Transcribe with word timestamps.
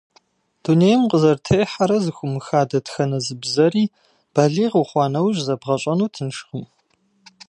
Дунейм 0.63 1.01
укъызэрытехьэрэ 1.05 1.97
зэхыумыха 2.03 2.61
дэтхэнэ 2.69 3.17
зы 3.25 3.35
бзэри 3.41 3.85
балигъ 4.33 4.75
ухъуа 4.81 5.05
иужь 5.19 5.39
зэбгъэщӀэну 5.47 6.11
тыншкъым. 6.13 6.63